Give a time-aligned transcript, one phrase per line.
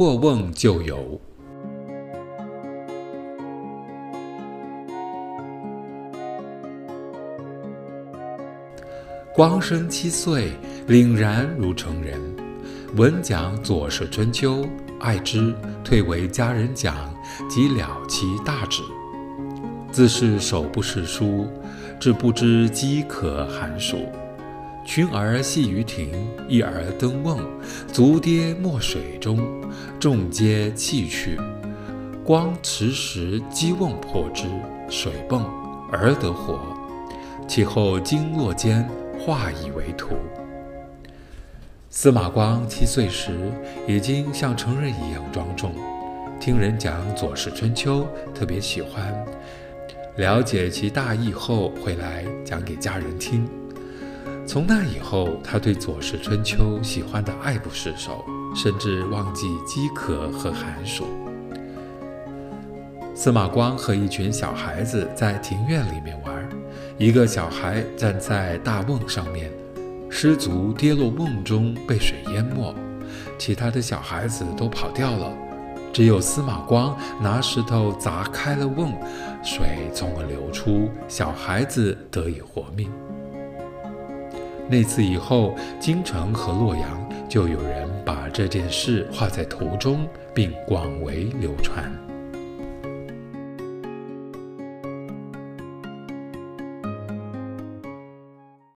[0.00, 1.20] 破瓮旧游。
[9.34, 10.52] 光生七岁，
[10.88, 12.18] 凛然如成人。
[12.96, 14.62] 闻讲《左氏春秋》，
[15.00, 15.54] 爱之，
[15.84, 17.14] 退为家人讲，
[17.46, 18.80] 即了其大旨。
[19.92, 21.46] 自是手不释书，
[22.00, 24.06] 至不知饥渴寒暑。
[24.84, 26.10] 群儿戏于庭，
[26.48, 27.38] 一儿登瓮，
[27.92, 29.38] 足跌没水中，
[29.98, 31.38] 众皆弃去。
[32.24, 34.44] 光持石击瓮破之，
[34.88, 35.44] 水迸，
[35.90, 36.60] 儿得活。
[37.48, 38.88] 其后经络间。
[39.20, 40.16] 化以为徒。
[41.90, 43.52] 司马光七岁时
[43.86, 45.74] 已经像成人一样庄重，
[46.40, 48.00] 听人讲《左氏春秋》，
[48.32, 49.14] 特别喜欢。
[50.16, 53.46] 了解其大意后，回来讲给家人听。
[54.50, 61.06] 从那以后，他对《左氏春秋》喜欢得爱不释手，甚至忘记饥渴和寒暑。
[63.14, 66.48] 司马光和一群小孩子在庭院里面玩。
[66.98, 69.52] 一个小孩站在大瓮上面，
[70.10, 72.74] 失足跌落瓮中，被水淹没。
[73.38, 75.32] 其他的小孩子都跑掉了，
[75.92, 78.92] 只有司马光拿石头砸开了瓮，
[79.44, 82.90] 水从而流出，小孩子得以活命。
[84.70, 92.09] 那次以后，京城和洛阳就有人把这件事画在图中，并广为流传。